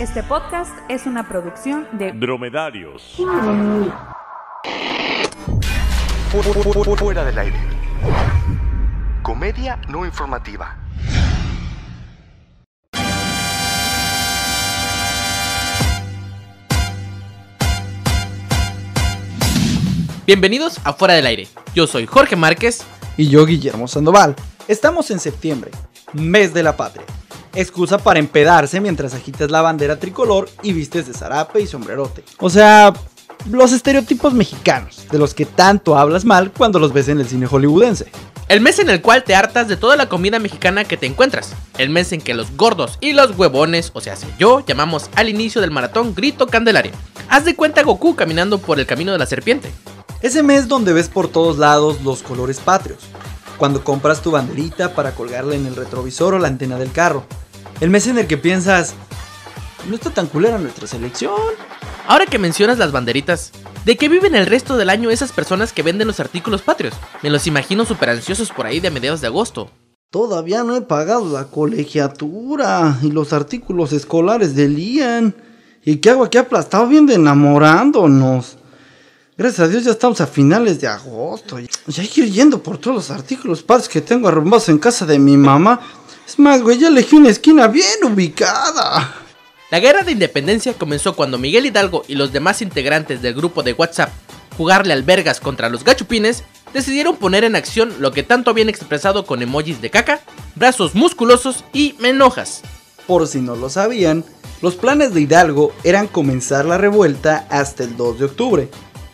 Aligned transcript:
Este 0.00 0.24
podcast 0.24 0.72
es 0.88 1.06
una 1.06 1.28
producción 1.28 1.86
de 1.92 2.10
Dromedarios. 2.10 3.14
Fuera 6.98 7.24
del 7.24 7.38
aire. 7.38 7.56
Comedia 9.22 9.80
no 9.88 10.04
informativa. 10.04 10.76
Bienvenidos 20.26 20.80
a 20.82 20.92
Fuera 20.92 21.14
del 21.14 21.26
Aire. 21.26 21.46
Yo 21.72 21.86
soy 21.86 22.06
Jorge 22.06 22.34
Márquez. 22.34 22.84
y 23.16 23.28
yo 23.28 23.46
Guillermo 23.46 23.86
Sandoval. 23.86 24.34
Estamos 24.66 25.12
en 25.12 25.20
septiembre, 25.20 25.70
mes 26.12 26.52
de 26.52 26.64
la 26.64 26.76
patria. 26.76 27.06
Excusa 27.54 27.98
para 27.98 28.18
empedarse 28.18 28.80
mientras 28.80 29.14
agitas 29.14 29.50
la 29.50 29.62
bandera 29.62 29.98
tricolor 29.98 30.48
y 30.62 30.72
vistes 30.72 31.06
de 31.06 31.14
zarape 31.14 31.60
y 31.60 31.66
sombrerote. 31.66 32.24
O 32.38 32.50
sea, 32.50 32.92
los 33.50 33.72
estereotipos 33.72 34.32
mexicanos, 34.32 35.06
de 35.10 35.18
los 35.18 35.34
que 35.34 35.46
tanto 35.46 35.96
hablas 35.96 36.24
mal 36.24 36.50
cuando 36.50 36.78
los 36.78 36.92
ves 36.92 37.08
en 37.08 37.20
el 37.20 37.28
cine 37.28 37.46
hollywoodense. 37.46 38.10
El 38.48 38.60
mes 38.60 38.78
en 38.78 38.90
el 38.90 39.00
cual 39.00 39.24
te 39.24 39.34
hartas 39.34 39.68
de 39.68 39.76
toda 39.76 39.96
la 39.96 40.08
comida 40.08 40.38
mexicana 40.38 40.84
que 40.84 40.96
te 40.96 41.06
encuentras. 41.06 41.54
El 41.78 41.90
mes 41.90 42.12
en 42.12 42.20
que 42.20 42.34
los 42.34 42.56
gordos 42.56 42.98
y 43.00 43.12
los 43.12 43.38
huevones, 43.38 43.90
o 43.94 44.00
sea, 44.00 44.16
yo, 44.38 44.64
llamamos 44.66 45.08
al 45.14 45.28
inicio 45.28 45.60
del 45.60 45.70
maratón 45.70 46.14
Grito 46.14 46.46
Candelaria. 46.46 46.92
Haz 47.28 47.44
de 47.44 47.56
cuenta 47.56 47.82
Goku 47.82 48.14
caminando 48.16 48.58
por 48.58 48.78
el 48.78 48.86
camino 48.86 49.12
de 49.12 49.18
la 49.18 49.26
serpiente. 49.26 49.72
Ese 50.20 50.42
mes 50.42 50.68
donde 50.68 50.92
ves 50.92 51.08
por 51.08 51.28
todos 51.28 51.56
lados 51.56 52.02
los 52.02 52.22
colores 52.22 52.60
patrios. 52.60 53.00
Cuando 53.56 53.84
compras 53.84 54.20
tu 54.20 54.30
banderita 54.30 54.94
para 54.94 55.12
colgarla 55.12 55.54
en 55.54 55.66
el 55.66 55.76
retrovisor 55.76 56.34
o 56.34 56.38
la 56.38 56.48
antena 56.48 56.78
del 56.78 56.92
carro. 56.92 57.24
El 57.80 57.90
mes 57.90 58.06
en 58.06 58.18
el 58.18 58.26
que 58.26 58.38
piensas, 58.38 58.94
no 59.88 59.96
está 59.96 60.10
tan 60.10 60.26
culera 60.26 60.58
nuestra 60.58 60.86
selección. 60.86 61.34
Ahora 62.06 62.26
que 62.26 62.38
mencionas 62.38 62.78
las 62.78 62.92
banderitas, 62.92 63.50
¿de 63.84 63.96
qué 63.96 64.08
viven 64.08 64.34
el 64.34 64.46
resto 64.46 64.76
del 64.76 64.90
año 64.90 65.10
esas 65.10 65.32
personas 65.32 65.72
que 65.72 65.82
venden 65.82 66.06
los 66.06 66.20
artículos 66.20 66.62
patrios? 66.62 66.94
Me 67.22 67.30
los 67.30 67.46
imagino 67.46 67.84
súper 67.84 68.10
ansiosos 68.10 68.50
por 68.50 68.66
ahí 68.66 68.80
de 68.80 68.90
mediados 68.90 69.20
de 69.20 69.26
agosto. 69.26 69.70
Todavía 70.10 70.62
no 70.62 70.76
he 70.76 70.82
pagado 70.82 71.32
la 71.32 71.46
colegiatura 71.46 72.98
y 73.02 73.10
los 73.10 73.32
artículos 73.32 73.92
escolares 73.92 74.54
de 74.54 74.68
Lian. 74.68 75.34
¿Y 75.84 75.96
qué 75.96 76.10
hago 76.10 76.24
aquí 76.24 76.38
aplastado 76.38 76.86
bien 76.86 77.06
de 77.06 77.14
enamorándonos? 77.14 78.56
Gracias 79.36 79.60
a 79.60 79.68
Dios 79.68 79.82
ya 79.82 79.90
estamos 79.90 80.20
a 80.20 80.28
finales 80.28 80.80
de 80.80 80.86
agosto. 80.86 81.58
Ya 81.58 82.02
hay 82.02 82.08
que 82.08 82.20
ir 82.20 82.30
yendo 82.30 82.62
por 82.62 82.78
todos 82.78 82.94
los 82.94 83.10
artículos 83.10 83.64
padres 83.64 83.88
que 83.88 84.00
tengo 84.00 84.28
arrumbados 84.28 84.68
en 84.68 84.78
casa 84.78 85.04
de 85.04 85.18
mi 85.18 85.36
mamá. 85.36 85.80
Es 86.26 86.38
más, 86.38 86.62
güey, 86.62 86.78
ya 86.78 86.88
elegí 86.88 87.16
una 87.16 87.30
esquina 87.30 87.68
bien 87.68 88.04
ubicada. 88.04 89.14
La 89.70 89.80
guerra 89.80 90.02
de 90.02 90.12
independencia 90.12 90.74
comenzó 90.74 91.14
cuando 91.14 91.38
Miguel 91.38 91.66
Hidalgo 91.66 92.04
y 92.08 92.14
los 92.14 92.32
demás 92.32 92.62
integrantes 92.62 93.22
del 93.22 93.34
grupo 93.34 93.62
de 93.62 93.72
WhatsApp 93.72 94.10
jugarle 94.56 94.92
albergas 94.92 95.40
contra 95.40 95.68
los 95.68 95.84
gachupines 95.84 96.44
decidieron 96.72 97.16
poner 97.16 97.44
en 97.44 97.56
acción 97.56 97.94
lo 97.98 98.12
que 98.12 98.22
tanto 98.22 98.50
habían 98.50 98.68
expresado 98.68 99.26
con 99.26 99.42
emojis 99.42 99.80
de 99.80 99.90
caca, 99.90 100.20
brazos 100.54 100.94
musculosos 100.94 101.64
y 101.72 101.94
me 101.98 102.10
enojas. 102.10 102.62
Por 103.06 103.26
si 103.26 103.40
no 103.40 103.54
lo 103.54 103.68
sabían, 103.68 104.24
los 104.62 104.74
planes 104.74 105.12
de 105.12 105.20
Hidalgo 105.20 105.72
eran 105.84 106.06
comenzar 106.06 106.64
la 106.64 106.78
revuelta 106.78 107.46
hasta 107.50 107.84
el 107.84 107.96
2 107.96 108.18
de 108.18 108.24
octubre, 108.24 108.68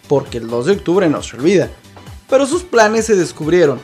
porque 0.08 0.38
el 0.38 0.48
2 0.48 0.66
de 0.66 0.72
octubre 0.72 1.08
no 1.08 1.22
se 1.22 1.36
olvida. 1.36 1.70
Pero 2.28 2.46
sus 2.46 2.62
planes 2.62 3.06
se 3.06 3.16
descubrieron, 3.16 3.80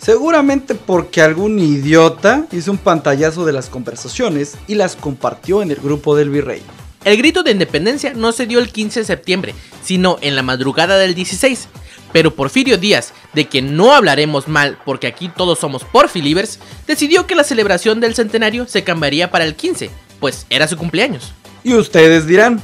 seguramente 0.00 0.74
porque 0.74 1.20
algún 1.20 1.58
idiota 1.58 2.46
hizo 2.52 2.70
un 2.70 2.78
pantallazo 2.78 3.44
de 3.44 3.52
las 3.52 3.68
conversaciones 3.68 4.56
y 4.66 4.74
las 4.74 4.96
compartió 4.96 5.62
en 5.62 5.70
el 5.70 5.76
grupo 5.76 6.16
del 6.16 6.30
virrey. 6.30 6.62
El 7.04 7.16
grito 7.16 7.42
de 7.42 7.52
independencia 7.52 8.12
no 8.14 8.32
se 8.32 8.46
dio 8.46 8.58
el 8.58 8.70
15 8.70 9.00
de 9.00 9.06
septiembre, 9.06 9.54
sino 9.82 10.18
en 10.20 10.36
la 10.36 10.42
madrugada 10.42 10.98
del 10.98 11.14
16. 11.14 11.68
Pero 12.12 12.34
Porfirio 12.34 12.76
Díaz, 12.76 13.12
de 13.34 13.46
quien 13.46 13.76
no 13.76 13.94
hablaremos 13.94 14.48
mal 14.48 14.78
porque 14.84 15.06
aquí 15.06 15.30
todos 15.34 15.58
somos 15.58 15.84
porfilivers, 15.84 16.58
decidió 16.86 17.26
que 17.26 17.36
la 17.36 17.44
celebración 17.44 18.00
del 18.00 18.14
centenario 18.14 18.66
se 18.66 18.84
cambiaría 18.84 19.30
para 19.30 19.44
el 19.44 19.54
15, 19.54 19.90
pues 20.18 20.46
era 20.50 20.66
su 20.66 20.76
cumpleaños. 20.76 21.32
Y 21.62 21.74
ustedes 21.74 22.26
dirán, 22.26 22.60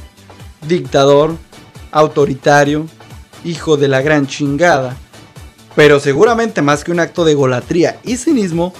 dictador, 0.67 1.37
autoritario, 1.91 2.87
hijo 3.45 3.77
de 3.77 3.87
la 3.87 4.01
gran 4.01 4.27
chingada. 4.27 4.97
Pero 5.77 5.99
seguramente 5.99 6.63
más 6.63 6.83
que 6.83 6.91
un 6.91 6.99
acto 6.99 7.23
de 7.23 7.35
golatría 7.35 7.99
y 8.03 8.17
cinismo, 8.17 8.73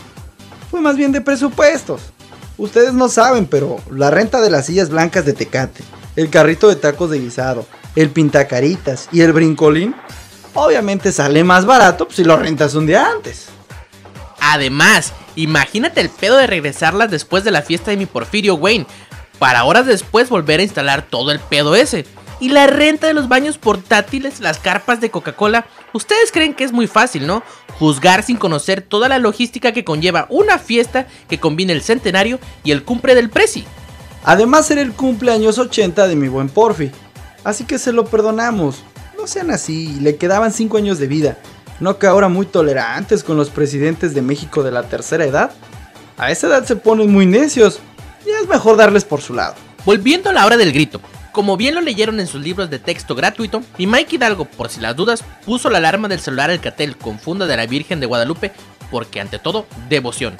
fue 0.72 0.82
más 0.82 0.98
bien 0.98 1.12
de 1.12 1.22
presupuestos. 1.22 2.02
Ustedes 2.58 2.92
no 2.92 3.08
saben, 3.08 3.46
pero 3.46 3.78
la 3.92 4.10
renta 4.10 4.42
de 4.42 4.50
las 4.50 4.66
sillas 4.66 4.90
blancas 4.90 5.24
de 5.24 5.34
Tecate, 5.34 5.84
el 6.16 6.32
carrito 6.32 6.68
de 6.68 6.76
tacos 6.76 7.12
de 7.12 7.20
guisado, 7.20 7.68
el 7.96 8.10
pintacaritas 8.10 9.10
y 9.12 9.22
el 9.22 9.32
brincolín, 9.32 9.94
obviamente 10.56 11.12
sale 11.12 11.44
más 11.44 11.68
barato 11.68 12.06
pues, 12.06 12.16
si 12.16 12.24
lo 12.24 12.36
rentas 12.36 12.74
un 12.74 12.88
día 12.88 13.08
antes. 13.12 13.46
Además, 14.40 15.14
imagínate 15.36 16.02
el 16.02 16.10
pedo 16.10 16.38
de 16.38 16.48
regresarlas 16.48 17.12
después 17.12 17.44
de 17.44 17.52
la 17.52 17.62
fiesta 17.62 17.92
de 17.92 17.98
mi 17.98 18.08
Porfirio 18.08 18.56
Wayne, 18.56 18.88
para 19.38 19.66
horas 19.66 19.86
después 19.86 20.30
volver 20.30 20.62
a 20.62 20.64
instalar 20.64 21.04
todo 21.04 21.30
el 21.30 21.40
pedo 21.40 21.76
ese. 21.76 22.08
Y 22.40 22.50
la 22.50 22.68
renta 22.68 23.08
de 23.08 23.14
los 23.14 23.28
baños 23.28 23.58
portátiles, 23.58 24.40
las 24.40 24.60
carpas 24.60 25.02
de 25.02 25.10
Coca-Cola, 25.10 25.66
ustedes 25.94 26.32
creen 26.32 26.54
que 26.54 26.64
es 26.64 26.72
muy 26.72 26.86
fácil, 26.86 27.26
¿no? 27.26 27.42
Juzgar 27.80 28.22
sin 28.22 28.38
conocer 28.38 28.82
toda 28.82 29.10
la 29.10 29.18
logística 29.18 29.72
que 29.72 29.84
conlleva 29.84 30.28
una 30.30 30.60
fiesta 30.60 31.08
que 31.28 31.40
combine 31.40 31.74
el 31.74 31.82
centenario 31.82 32.40
y 32.64 32.72
el 32.72 32.84
cumple 32.84 33.16
del 33.16 33.30
Prezi. 33.30 33.66
Además 34.24 34.70
era 34.70 34.82
el 34.82 34.94
cumpleaños 34.94 35.58
80 35.58 36.08
de 36.08 36.16
mi 36.16 36.28
buen 36.28 36.50
Porfi, 36.50 36.92
así 37.44 37.64
que 37.64 37.80
se 37.80 37.92
lo 37.92 38.06
perdonamos. 38.06 38.84
No 39.18 39.26
sean 39.26 39.50
así, 39.50 39.98
le 40.02 40.18
quedaban 40.18 40.54
5 40.54 40.78
años 40.78 41.00
de 41.00 41.08
vida. 41.08 41.38
No 41.80 41.98
que 41.98 42.08
ahora 42.08 42.28
muy 42.28 42.46
tolerantes 42.46 43.24
con 43.24 43.38
los 43.38 43.50
presidentes 43.50 44.14
de 44.14 44.22
México 44.22 44.64
de 44.64 44.72
la 44.72 44.84
tercera 44.84 45.26
edad. 45.26 45.52
A 46.18 46.32
esa 46.32 46.48
edad 46.48 46.66
se 46.66 46.76
ponen 46.76 47.12
muy 47.12 47.26
necios 47.26 47.80
y 48.26 48.30
es 48.30 48.48
mejor 48.48 48.78
darles 48.78 49.06
por 49.06 49.22
su 49.22 49.34
lado. 49.34 49.56
Volviendo 49.86 50.30
a 50.30 50.34
la 50.34 50.46
hora 50.46 50.58
del 50.58 50.74
grito, 50.74 51.00
como 51.38 51.56
bien 51.56 51.76
lo 51.76 51.82
leyeron 51.82 52.20
en 52.20 52.26
sus 52.26 52.42
libros 52.42 52.72
de 52.72 52.80
texto 52.80 53.14
gratuito, 53.14 53.62
mi 53.78 53.86
Mike 53.86 54.16
Hidalgo, 54.16 54.46
por 54.46 54.70
si 54.70 54.82
las 54.82 54.96
dudas, 54.96 55.24
puso 55.46 55.70
la 55.70 55.78
alarma 55.78 56.08
del 56.08 56.20
celular 56.20 56.50
Alcatel 56.50 56.98
con 56.98 57.20
funda 57.20 57.46
de 57.46 57.56
la 57.56 57.68
Virgen 57.68 58.00
de 58.00 58.08
Guadalupe, 58.08 58.54
porque 58.90 59.22
ante 59.22 59.38
todo, 59.38 59.68
devoción. 59.88 60.36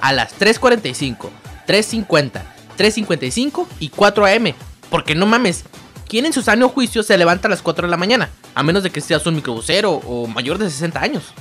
A 0.00 0.14
las 0.14 0.40
3.45, 0.40 1.28
3.50, 1.68 2.42
3.55 2.78 3.66
y 3.80 3.90
4 3.90 4.24
am. 4.24 4.54
Porque 4.88 5.14
no 5.14 5.26
mames, 5.26 5.64
¿quién 6.08 6.24
en 6.24 6.32
su 6.32 6.40
sano 6.40 6.70
juicio 6.70 7.02
se 7.02 7.18
levanta 7.18 7.46
a 7.46 7.50
las 7.50 7.60
4 7.60 7.86
de 7.86 7.90
la 7.90 7.98
mañana? 7.98 8.30
A 8.54 8.62
menos 8.62 8.82
de 8.82 8.88
que 8.88 9.02
seas 9.02 9.26
un 9.26 9.34
microbusero 9.34 9.92
o 9.92 10.26
mayor 10.26 10.56
de 10.56 10.70
60 10.70 11.02
años. 11.02 11.34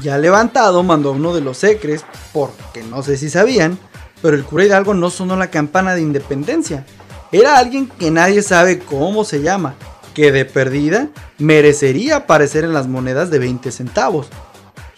Ya 0.00 0.18
levantado 0.18 0.84
mandó 0.84 1.10
uno 1.10 1.34
de 1.34 1.40
los 1.40 1.58
secres, 1.58 2.04
porque 2.32 2.84
no 2.84 3.02
sé 3.02 3.16
si 3.16 3.28
sabían, 3.28 3.76
pero 4.22 4.36
el 4.36 4.44
cura 4.44 4.66
Hidalgo 4.66 4.94
no 4.94 5.10
sonó 5.10 5.34
la 5.34 5.50
campana 5.50 5.96
de 5.96 6.02
independencia. 6.02 6.86
Era 7.32 7.58
alguien 7.58 7.88
que 7.88 8.10
nadie 8.10 8.42
sabe 8.42 8.78
cómo 8.78 9.24
se 9.24 9.42
llama, 9.42 9.74
que 10.14 10.32
de 10.32 10.44
perdida 10.44 11.08
merecería 11.38 12.16
aparecer 12.16 12.64
en 12.64 12.72
las 12.72 12.86
monedas 12.86 13.30
de 13.30 13.38
20 13.38 13.70
centavos. 13.70 14.28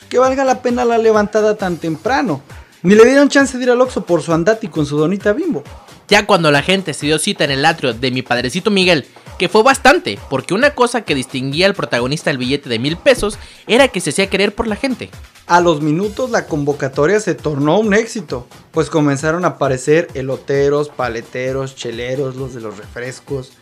Que 0.08 0.18
valga 0.18 0.44
la 0.44 0.62
pena 0.62 0.84
la 0.84 0.98
levantada 0.98 1.56
tan 1.56 1.76
temprano. 1.76 2.40
Ni 2.82 2.94
le 2.94 3.04
dieron 3.04 3.28
chance 3.28 3.58
de 3.58 3.64
ir 3.64 3.70
al 3.70 3.80
Oxxo 3.80 4.04
por 4.04 4.22
su 4.22 4.32
andati 4.32 4.68
con 4.68 4.86
su 4.86 4.96
donita 4.96 5.32
bimbo. 5.32 5.64
Ya 6.06 6.24
cuando 6.24 6.50
la 6.50 6.62
gente 6.62 6.94
se 6.94 7.06
dio 7.06 7.18
cita 7.18 7.44
en 7.44 7.50
el 7.50 7.64
atrio 7.64 7.92
de 7.92 8.10
mi 8.10 8.22
padrecito 8.22 8.70
Miguel, 8.70 9.06
que 9.38 9.48
fue 9.48 9.62
bastante, 9.62 10.18
porque 10.28 10.54
una 10.54 10.74
cosa 10.74 11.02
que 11.02 11.14
distinguía 11.14 11.66
al 11.66 11.74
protagonista 11.74 12.30
del 12.30 12.38
billete 12.38 12.68
de 12.68 12.78
mil 12.78 12.96
pesos 12.96 13.38
era 13.66 13.88
que 13.88 14.00
se 14.00 14.10
hacía 14.10 14.28
querer 14.28 14.54
por 14.54 14.66
la 14.66 14.76
gente. 14.76 15.10
A 15.46 15.60
los 15.60 15.80
minutos 15.80 16.30
la 16.30 16.46
convocatoria 16.46 17.20
se 17.20 17.34
tornó 17.34 17.78
un 17.78 17.94
éxito, 17.94 18.46
pues 18.72 18.90
comenzaron 18.90 19.44
a 19.44 19.48
aparecer 19.48 20.08
eloteros, 20.14 20.90
paleteros, 20.90 21.74
cheleros, 21.74 22.36
los 22.36 22.52
de 22.54 22.60
los 22.60 22.76
refrescos. 22.76 23.52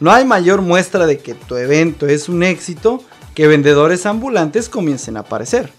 No 0.00 0.12
hay 0.12 0.24
mayor 0.24 0.62
muestra 0.62 1.06
de 1.06 1.18
que 1.18 1.34
tu 1.34 1.56
evento 1.56 2.06
es 2.06 2.28
un 2.28 2.42
éxito 2.42 3.02
que 3.34 3.46
vendedores 3.46 4.06
ambulantes 4.06 4.68
comiencen 4.68 5.16
a 5.16 5.20
aparecer. 5.20 5.72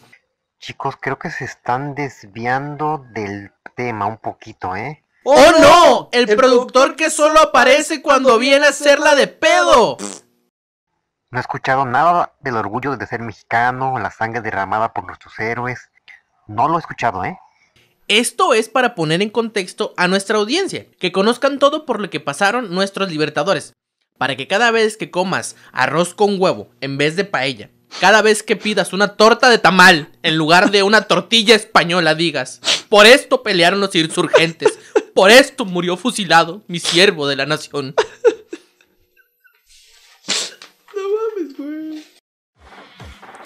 Chicos, 0.59 0.95
creo 0.99 1.17
que 1.17 1.31
se 1.31 1.45
están 1.45 1.95
desviando 1.95 3.03
del 3.13 3.51
tema 3.75 4.05
un 4.07 4.17
poquito, 4.17 4.75
¿eh? 4.75 5.03
¡Oh, 5.29 5.51
no! 5.59 6.09
El, 6.13 6.25
productor 6.37 6.95
que 6.95 7.09
solo 7.09 7.41
aparece 7.41 8.01
cuando 8.01 8.39
viene 8.39 8.65
a 8.65 8.69
hacerla 8.69 9.13
de 9.13 9.27
pedo. 9.27 9.97
No 11.29 11.37
he 11.37 11.41
escuchado 11.41 11.83
nada 11.83 12.33
del 12.39 12.55
orgullo 12.55 12.95
de 12.95 13.05
ser 13.07 13.19
mexicano, 13.19 13.99
la 13.99 14.09
sangre 14.09 14.39
derramada 14.39 14.93
por 14.93 15.05
nuestros 15.05 15.37
héroes. 15.37 15.89
No 16.47 16.69
lo 16.69 16.77
he 16.77 16.79
escuchado, 16.79 17.25
¿eh? 17.25 17.37
Esto 18.07 18.53
es 18.53 18.69
para 18.69 18.95
poner 18.95 19.21
en 19.21 19.29
contexto 19.29 19.93
a 19.97 20.07
nuestra 20.07 20.37
audiencia, 20.37 20.85
que 20.97 21.11
conozcan 21.11 21.59
todo 21.59 21.85
por 21.85 21.99
lo 21.99 22.09
que 22.09 22.21
pasaron 22.21 22.73
nuestros 22.73 23.11
libertadores, 23.11 23.73
para 24.17 24.37
que 24.37 24.47
cada 24.47 24.71
vez 24.71 24.95
que 24.95 25.11
comas 25.11 25.57
arroz 25.73 26.13
con 26.13 26.41
huevo 26.41 26.69
en 26.79 26.97
vez 26.97 27.17
de 27.17 27.25
paella, 27.25 27.69
cada 27.99 28.21
vez 28.21 28.43
que 28.43 28.55
pidas 28.55 28.93
una 28.93 29.17
torta 29.17 29.49
de 29.49 29.57
tamal 29.57 30.09
en 30.23 30.37
lugar 30.37 30.71
de 30.71 30.83
una 30.83 31.01
tortilla 31.01 31.55
española 31.55 32.15
digas, 32.15 32.61
por 32.87 33.05
esto 33.05 33.43
pelearon 33.43 33.81
los 33.81 33.93
insurgentes, 33.93 34.79
Por 35.17 35.31
esto 35.31 35.65
murió 35.65 35.97
fusilado 35.97 36.61
mi 36.67 36.79
siervo 36.79 37.27
de 37.27 37.35
la 37.35 37.47
nación. 37.47 37.95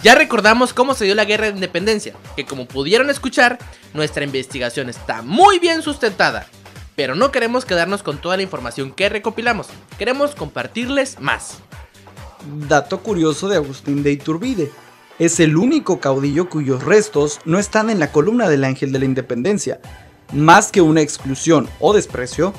Ya 0.04 0.16
recordamos 0.16 0.74
cómo 0.74 0.96
se 0.96 1.06
dio 1.06 1.14
la 1.14 1.26
guerra 1.26 1.46
de 1.46 1.54
independencia, 1.54 2.16
que 2.36 2.44
como 2.44 2.68
pudieron 2.68 3.12
escuchar, 3.12 3.60
nuestra 3.94 4.24
investigación 4.24 4.90
está 4.90 5.22
muy 5.22 5.60
bien 5.60 5.84
sustentada. 5.84 6.48
Pero 6.96 7.14
no 7.14 7.32
queremos 7.32 7.66
quedarnos 7.66 8.02
con 8.02 8.20
toda 8.20 8.36
la 8.36 8.42
información 8.42 8.92
que 8.92 9.10
recopilamos, 9.10 9.68
queremos 10.00 10.34
compartirles 10.34 11.20
más. 11.20 11.60
Dato 12.68 13.02
curioso 13.02 13.48
de 13.48 13.58
Agustín 13.58 14.02
de 14.02 14.12
Iturbide. 14.12 14.72
Es 15.20 15.40
el 15.40 15.56
único 15.56 16.00
caudillo 16.00 16.50
cuyos 16.50 16.84
restos 16.84 17.40
no 17.46 17.60
están 17.60 17.92
en 17.92 18.00
la 18.00 18.12
columna 18.12 18.50
del 18.50 18.64
Ángel 18.64 18.92
de 18.92 18.98
la 18.98 19.06
Independencia. 19.06 19.80
Más 20.34 20.72
que 20.72 20.82
una 20.82 21.02
exclusión 21.02 21.68
o 21.80 21.94
desprecio, 21.94 22.54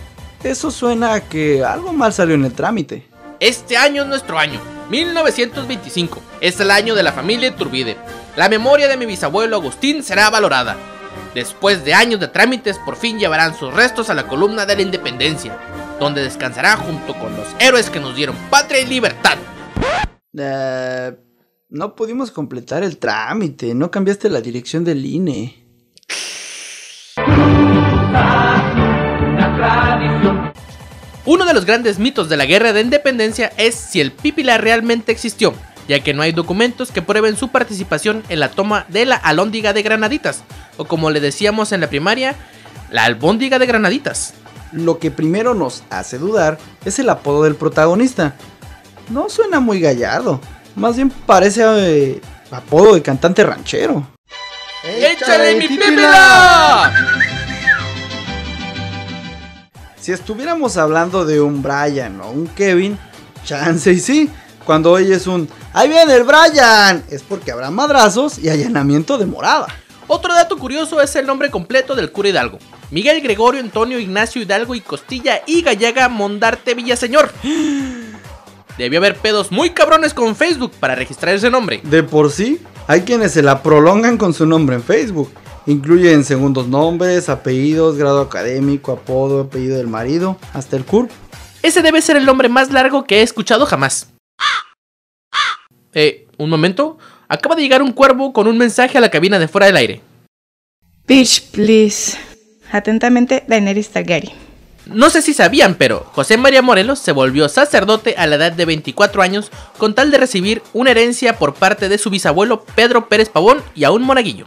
eso 0.44 0.70
suena 0.70 1.14
a 1.14 1.20
que 1.20 1.64
algo 1.64 1.92
mal 1.92 2.12
salió 2.12 2.34
en 2.34 2.44
el 2.44 2.52
trámite. 2.52 3.08
Este 3.40 3.76
año 3.76 4.02
es 4.02 4.08
nuestro 4.08 4.38
año, 4.38 4.60
1925. 4.90 6.20
Es 6.40 6.60
el 6.60 6.70
año 6.70 6.94
de 6.94 7.02
la 7.02 7.12
familia 7.12 7.48
Iturbide. 7.48 7.96
La 8.36 8.48
memoria 8.48 8.88
de 8.88 8.96
mi 8.96 9.06
bisabuelo 9.06 9.56
Agustín 9.56 10.02
será 10.02 10.30
valorada. 10.30 10.76
Después 11.34 11.84
de 11.84 11.94
años 11.94 12.20
de 12.20 12.28
trámites, 12.28 12.78
por 12.78 12.96
fin 12.96 13.18
llevarán 13.18 13.56
sus 13.56 13.72
restos 13.72 14.10
a 14.10 14.14
la 14.14 14.28
columna 14.28 14.66
de 14.66 14.76
la 14.76 14.82
Independencia, 14.82 15.58
donde 15.98 16.22
descansará 16.22 16.76
junto 16.76 17.14
con 17.14 17.34
los 17.36 17.46
héroes 17.58 17.88
que 17.88 18.00
nos 18.00 18.14
dieron 18.14 18.36
patria 18.50 18.80
y 18.80 18.86
libertad. 18.86 19.38
Eh, 20.36 21.16
no 21.70 21.94
pudimos 21.94 22.30
completar 22.30 22.82
el 22.82 22.98
trámite, 22.98 23.74
no 23.74 23.90
cambiaste 23.90 24.28
la 24.28 24.42
dirección 24.42 24.84
del 24.84 25.06
INE. 25.06 25.61
Uno 31.24 31.44
de 31.44 31.54
los 31.54 31.66
grandes 31.66 32.00
mitos 32.00 32.28
de 32.28 32.36
la 32.36 32.46
guerra 32.46 32.72
de 32.72 32.80
independencia 32.80 33.52
es 33.56 33.76
si 33.76 34.00
el 34.00 34.10
Pípila 34.10 34.58
realmente 34.58 35.12
existió, 35.12 35.54
ya 35.86 36.00
que 36.00 36.14
no 36.14 36.22
hay 36.22 36.32
documentos 36.32 36.90
que 36.90 37.00
prueben 37.00 37.36
su 37.36 37.48
participación 37.48 38.24
en 38.28 38.40
la 38.40 38.50
toma 38.50 38.86
de 38.88 39.06
la 39.06 39.14
alóndiga 39.14 39.72
de 39.72 39.82
Granaditas, 39.82 40.42
o 40.78 40.84
como 40.84 41.10
le 41.10 41.20
decíamos 41.20 41.70
en 41.70 41.80
la 41.80 41.86
primaria, 41.88 42.34
la 42.90 43.04
albóndiga 43.04 43.60
de 43.60 43.66
Granaditas. 43.66 44.34
Lo 44.72 44.98
que 44.98 45.12
primero 45.12 45.54
nos 45.54 45.84
hace 45.90 46.18
dudar 46.18 46.58
es 46.84 46.98
el 46.98 47.08
apodo 47.08 47.44
del 47.44 47.54
protagonista. 47.54 48.34
No 49.08 49.28
suena 49.28 49.60
muy 49.60 49.80
gallardo, 49.80 50.40
más 50.74 50.96
bien 50.96 51.10
parece 51.10 51.62
eh, 51.64 52.20
apodo 52.50 52.94
de 52.94 53.02
cantante 53.02 53.44
ranchero. 53.44 54.08
¡Échale 54.82 55.54
mi 55.54 55.68
Pípila! 55.68 56.51
Si 60.02 60.10
estuviéramos 60.10 60.76
hablando 60.78 61.24
de 61.24 61.40
un 61.40 61.62
Brian 61.62 62.20
o 62.22 62.32
un 62.32 62.48
Kevin, 62.48 62.98
chance 63.44 63.92
y 63.92 64.00
sí. 64.00 64.28
Cuando 64.64 64.90
oyes 64.90 65.28
un 65.28 65.48
¡Ahí 65.72 65.88
viene 65.88 66.12
el 66.14 66.24
Brian! 66.24 67.04
Es 67.08 67.22
porque 67.22 67.52
habrá 67.52 67.70
madrazos 67.70 68.36
y 68.36 68.48
allanamiento 68.48 69.16
de 69.16 69.26
morada. 69.26 69.68
Otro 70.08 70.34
dato 70.34 70.58
curioso 70.58 71.00
es 71.00 71.14
el 71.14 71.24
nombre 71.24 71.52
completo 71.52 71.94
del 71.94 72.10
cura 72.10 72.30
Hidalgo. 72.30 72.58
Miguel 72.90 73.20
Gregorio 73.20 73.60
Antonio 73.60 74.00
Ignacio 74.00 74.42
Hidalgo 74.42 74.74
y 74.74 74.80
Costilla 74.80 75.42
y 75.46 75.62
Gallaga 75.62 76.08
Mondarte 76.08 76.74
Villaseñor. 76.74 77.32
Debió 78.76 78.98
haber 78.98 79.14
pedos 79.18 79.52
muy 79.52 79.70
cabrones 79.70 80.14
con 80.14 80.34
Facebook 80.34 80.72
para 80.80 80.96
registrar 80.96 81.36
ese 81.36 81.48
nombre. 81.48 81.80
De 81.84 82.02
por 82.02 82.32
sí, 82.32 82.60
hay 82.88 83.02
quienes 83.02 83.30
se 83.30 83.42
la 83.42 83.62
prolongan 83.62 84.18
con 84.18 84.34
su 84.34 84.46
nombre 84.46 84.74
en 84.74 84.82
Facebook. 84.82 85.30
Incluyen 85.66 86.24
segundos 86.24 86.66
nombres, 86.66 87.28
apellidos, 87.28 87.96
grado 87.96 88.20
académico, 88.20 88.92
apodo, 88.92 89.42
apellido 89.42 89.76
del 89.76 89.86
marido, 89.86 90.36
hasta 90.52 90.76
el 90.76 90.84
CURP. 90.84 91.10
Ese 91.62 91.82
debe 91.82 92.02
ser 92.02 92.16
el 92.16 92.26
nombre 92.26 92.48
más 92.48 92.72
largo 92.72 93.04
que 93.04 93.20
he 93.20 93.22
escuchado 93.22 93.66
jamás. 93.66 94.08
Eh, 95.94 96.26
un 96.38 96.50
momento. 96.50 96.98
Acaba 97.28 97.54
de 97.54 97.62
llegar 97.62 97.82
un 97.82 97.92
cuervo 97.92 98.32
con 98.32 98.46
un 98.46 98.58
mensaje 98.58 98.98
a 98.98 99.00
la 99.00 99.10
cabina 99.10 99.38
de 99.38 99.48
fuera 99.48 99.66
del 99.66 99.76
aire. 99.76 100.00
Bitch, 101.06 101.50
please. 101.52 102.18
Atentamente, 102.70 103.44
Daenerys 103.46 103.90
Targaryen. 103.90 104.34
No 104.86 105.10
sé 105.10 105.22
si 105.22 105.32
sabían, 105.32 105.76
pero 105.76 106.04
José 106.12 106.36
María 106.36 106.60
Morelos 106.60 106.98
se 106.98 107.12
volvió 107.12 107.48
sacerdote 107.48 108.16
a 108.18 108.26
la 108.26 108.36
edad 108.36 108.52
de 108.52 108.64
24 108.64 109.22
años 109.22 109.52
con 109.78 109.94
tal 109.94 110.10
de 110.10 110.18
recibir 110.18 110.62
una 110.72 110.90
herencia 110.90 111.38
por 111.38 111.54
parte 111.54 111.88
de 111.88 111.98
su 111.98 112.10
bisabuelo 112.10 112.64
Pedro 112.74 113.08
Pérez 113.08 113.28
Pavón 113.28 113.62
y 113.76 113.84
a 113.84 113.92
un 113.92 114.02
monaguillo. 114.02 114.46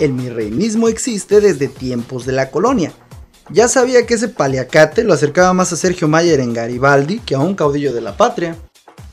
El 0.00 0.12
mirreinismo 0.12 0.88
existe 0.88 1.40
desde 1.40 1.68
tiempos 1.68 2.26
de 2.26 2.32
la 2.32 2.50
colonia. 2.50 2.92
Ya 3.50 3.68
sabía 3.68 4.06
que 4.06 4.14
ese 4.14 4.28
paliacate 4.28 5.04
lo 5.04 5.12
acercaba 5.12 5.52
más 5.52 5.72
a 5.72 5.76
Sergio 5.76 6.08
Mayer 6.08 6.40
en 6.40 6.52
Garibaldi 6.52 7.20
que 7.20 7.34
a 7.34 7.38
un 7.38 7.54
caudillo 7.54 7.92
de 7.92 8.00
la 8.00 8.16
patria. 8.16 8.56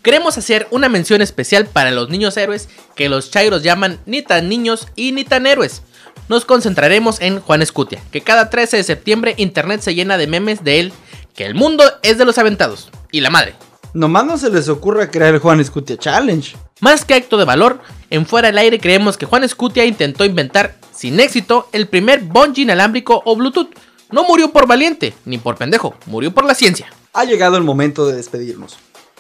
Queremos 0.02 0.38
hacer 0.40 0.68
una 0.72 0.90
mención 0.90 1.22
especial 1.22 1.68
para 1.68 1.92
los 1.92 2.10
niños 2.10 2.36
héroes 2.38 2.68
que 2.96 3.10
los 3.10 3.30
chairos 3.30 3.62
llaman 3.62 4.00
ni 4.08 4.24
tan 4.24 4.50
niños 4.50 4.88
y 4.96 5.12
ni 5.12 5.24
tan 5.24 5.46
héroes. 5.46 5.84
Nos 6.28 6.46
concentraremos 6.46 7.22
en 7.22 7.40
Juan 7.40 7.62
Escutia, 7.62 8.02
que 8.10 8.22
cada 8.22 8.50
13 8.50 8.78
de 8.78 8.84
septiembre 8.84 9.36
internet 9.38 9.82
se 9.82 9.94
llena 9.94 10.18
de 10.18 10.28
memes 10.28 10.64
de 10.64 10.80
él, 10.80 10.94
que 11.36 11.46
el 11.46 11.54
mundo 11.54 11.84
es 12.02 12.18
de 12.18 12.26
los 12.26 12.38
aventados, 12.40 12.90
y 13.12 13.22
la 13.22 13.30
madre. 13.30 13.54
Nomás 13.94 14.26
no 14.26 14.38
se 14.38 14.50
les 14.50 14.70
ocurra 14.70 15.12
crear 15.12 15.36
el 15.36 15.40
Juan 15.40 15.60
Escutia 15.60 15.98
Challenge. 15.98 16.56
Más 16.82 17.06
que 17.06 17.14
acto 17.14 17.38
de 17.38 17.46
valor, 17.46 17.80
en 18.10 18.26
Fuera 18.26 18.48
del 18.48 18.58
Aire 18.58 18.80
creemos 18.80 19.16
que 19.16 19.28
Juan 19.28 19.44
Escutia 19.44 19.86
intentó 19.86 20.26
inventar, 20.26 20.80
sin 20.92 21.20
éxito, 21.20 21.70
el 21.74 21.88
primer 21.88 22.22
bungee 22.22 22.64
inalámbrico 22.64 23.22
o 23.24 23.36
Bluetooth. 23.36 23.70
No 24.10 24.24
murió 24.24 24.52
por 24.52 24.68
valiente, 24.68 25.14
ni 25.26 25.38
por 25.38 25.58
pendejo, 25.58 25.94
murió 26.08 26.34
por 26.34 26.44
la 26.44 26.56
ciencia. 26.56 26.92
Ha 27.14 27.24
llegado 27.24 27.56
el 27.56 27.64
momento 27.64 28.08
de 28.08 28.16
despedirnos. 28.16 28.78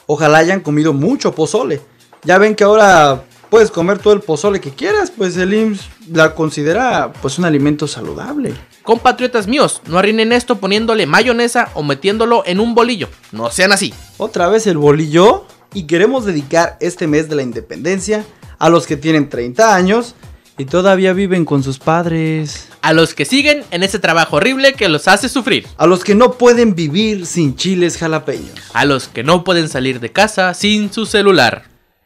Ojalá 0.08 0.40
hayan 0.40 0.62
comido 0.62 0.92
mucho 0.92 1.36
pozole. 1.36 1.82
Ya 2.24 2.40
ven 2.40 2.56
que 2.56 2.64
ahora 2.64 3.26
puedes 3.52 3.70
comer 3.70 4.00
todo 4.00 4.14
el 4.14 4.22
pozole 4.22 4.60
que 4.60 4.72
quieras, 4.72 5.12
pues 5.16 5.38
el 5.38 5.54
IMSS 5.54 5.86
la 6.12 6.34
considera 6.34 7.14
pues 7.22 7.38
un 7.38 7.46
alimento 7.46 7.88
saludable. 7.88 8.56
Compatriotas 8.82 9.46
míos, 9.46 9.84
no 9.86 10.00
arruinen 10.00 10.32
esto 10.32 10.56
poniéndole 10.58 11.06
mayonesa 11.06 11.70
o 11.76 11.84
metiéndolo 11.84 12.42
en 12.48 12.60
un 12.60 12.74
bolillo. 12.74 13.08
No 13.32 13.52
sean 13.52 13.72
así. 13.72 13.94
Otra 14.18 14.50
vez 14.50 14.66
el 14.66 14.80
bolillo 14.80 15.46
y 15.74 15.84
queremos 15.84 16.26
dedicar 16.26 16.78
este 16.80 17.08
mes 17.08 17.30
de 17.30 17.36
la 17.36 17.44
independencia 17.44 18.26
a 18.60 18.70
los 18.70 18.86
que 18.86 18.98
tienen 18.98 19.30
30 19.30 19.76
años 19.76 20.16
y 20.58 20.66
todavía 20.66 21.14
viven 21.14 21.46
con 21.46 21.64
sus 21.64 21.80
padres. 21.80 22.68
A 22.82 22.94
los 22.94 23.14
que 23.14 23.26
siguen 23.26 23.64
en 23.72 23.84
ese 23.84 24.00
trabajo 24.00 24.38
horrible 24.38 24.74
que 24.74 24.90
los 24.90 25.08
hace 25.08 25.30
sufrir. 25.30 25.68
A 25.78 25.88
los 25.88 26.04
que 26.04 26.16
no 26.16 26.34
pueden 26.34 26.76
vivir 26.76 27.26
sin 27.26 27.56
chiles 27.56 27.98
jalapeños. 27.98 28.52
A 28.74 28.86
los 28.86 29.08
que 29.08 29.24
no 29.24 29.44
pueden 29.44 29.70
salir 29.70 30.00
de 30.00 30.12
casa 30.12 30.54
sin 30.54 30.92
su 30.92 31.06
celular. 31.06 31.64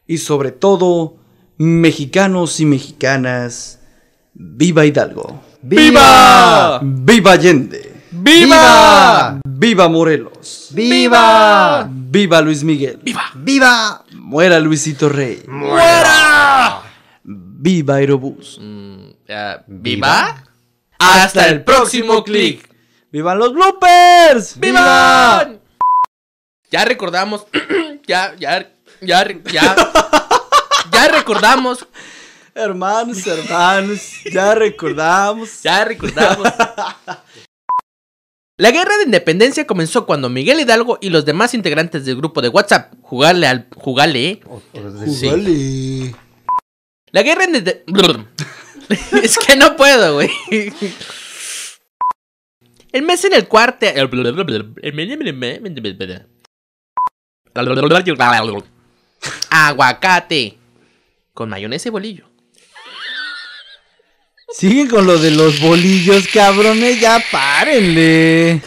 Y 0.08 0.20
sobre 0.20 0.52
todo, 0.52 1.18
mexicanos 1.58 2.60
y 2.60 2.66
mexicanas, 2.66 3.80
viva 4.34 4.86
Hidalgo. 4.86 5.42
¡Viva! 5.62 6.80
¡Viva 6.84 7.32
Allende! 7.32 7.95
¡Viva! 8.18 9.40
¡Viva 9.44 9.90
Morelos! 9.90 10.70
¡Viva! 10.72 11.86
¡Viva 11.90 12.42
Luis 12.42 12.64
Miguel! 12.64 13.00
¡Viva! 13.04 13.32
¡Viva! 13.36 14.06
¡Muera 14.14 14.60
Luisito 14.60 15.10
Rey! 15.10 15.44
¡Muera! 15.48 16.82
¡Viva 17.24 17.96
Aerobús! 17.96 18.58
Mm, 18.62 19.08
¿Viva? 19.68 20.44
Hasta 20.98 21.50
el 21.50 21.64
próximo 21.64 22.24
clic. 22.24 22.70
¡Vivan 23.12 23.38
los 23.38 23.54
bloopers! 23.54 24.60
¡Viva! 24.60 25.52
Ya 26.72 26.86
recordamos. 26.86 27.46
ya, 28.08 28.34
ya, 28.40 28.72
ya, 29.02 29.28
ya. 29.52 29.76
ya 30.92 31.08
recordamos. 31.10 31.86
Hermanos, 32.54 33.28
hermanos, 33.28 34.24
ya 34.32 34.56
recordamos. 34.56 35.62
Ya 35.64 35.84
recordamos. 35.84 36.48
La 38.58 38.72
guerra 38.72 38.98
de 38.98 39.04
independencia 39.04 39.68
comenzó 39.68 40.06
cuando 40.06 40.30
Miguel 40.30 40.62
Hidalgo 40.62 40.98
y 41.02 41.10
los 41.10 41.26
demás 41.26 41.54
integrantes 41.54 42.06
del 42.06 42.16
grupo 42.16 42.42
de 42.42 42.48
WhatsApp 42.48 42.94
jugarle 43.02 43.48
al 43.48 43.68
jugarle 43.76 44.30
¿eh? 44.30 44.42
Sí. 45.08 46.16
La 47.12 47.22
guerra 47.22 47.48
de 47.48 47.84
es 49.22 49.38
que 49.40 49.56
no 49.58 49.76
puedo, 49.76 50.16
güey. 50.16 50.30
El 52.92 53.04
mes 53.04 53.26
en 53.26 53.34
el 53.34 53.48
cuarto 53.50 53.88
aguacate 59.50 60.58
con 61.34 61.50
mayonesa 61.50 61.90
y 61.90 61.92
bolillo. 61.92 62.35
Sigue 64.58 64.88
con 64.88 65.06
lo 65.06 65.18
de 65.18 65.32
los 65.32 65.60
bolillos, 65.60 66.30
cabrones, 66.30 67.02
ya 67.02 67.22
párenle. 67.30 68.62